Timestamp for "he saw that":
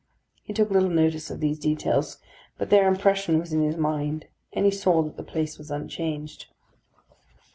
4.65-5.15